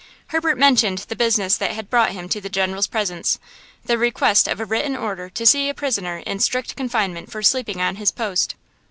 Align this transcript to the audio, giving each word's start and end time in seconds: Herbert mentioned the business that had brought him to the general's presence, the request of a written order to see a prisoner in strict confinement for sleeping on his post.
Herbert 0.29 0.57
mentioned 0.57 1.05
the 1.09 1.15
business 1.15 1.55
that 1.57 1.73
had 1.73 1.87
brought 1.87 2.09
him 2.13 2.27
to 2.29 2.41
the 2.41 2.49
general's 2.49 2.87
presence, 2.87 3.37
the 3.85 3.99
request 3.99 4.47
of 4.47 4.59
a 4.59 4.65
written 4.65 4.95
order 4.95 5.29
to 5.29 5.45
see 5.45 5.69
a 5.69 5.75
prisoner 5.75 6.23
in 6.25 6.39
strict 6.39 6.75
confinement 6.75 7.31
for 7.31 7.43
sleeping 7.43 7.83
on 7.83 7.97
his 7.97 8.11
post. 8.11 8.55